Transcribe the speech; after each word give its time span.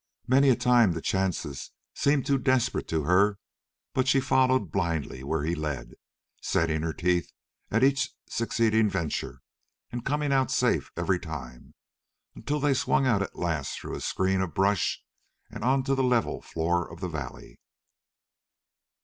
Many 0.25 0.49
a 0.49 0.55
time 0.55 0.93
the 0.93 0.99
chances 1.01 1.69
seemed 1.93 2.25
too 2.25 2.39
desperate 2.39 2.87
to 2.87 3.03
her, 3.03 3.37
but 3.93 4.07
she 4.07 4.19
followed 4.19 4.71
blindly 4.71 5.23
where 5.23 5.43
he 5.43 5.53
led, 5.53 5.93
setting 6.41 6.81
her 6.81 6.91
teeth 6.91 7.31
at 7.69 7.83
each 7.83 8.09
succeeding 8.27 8.89
venture, 8.89 9.43
and 9.91 10.03
coming 10.03 10.33
out 10.33 10.49
safe 10.49 10.91
every 10.97 11.19
time, 11.19 11.75
until 12.33 12.59
they 12.59 12.73
swung 12.73 13.05
out 13.05 13.21
at 13.21 13.35
last 13.35 13.77
through 13.79 13.93
a 13.93 14.01
screen 14.01 14.41
of 14.41 14.55
brush 14.55 15.03
and 15.51 15.63
onto 15.63 15.93
the 15.93 16.01
level 16.03 16.41
floor 16.41 16.91
of 16.91 16.99
the 16.99 17.07
valley. 17.07 17.59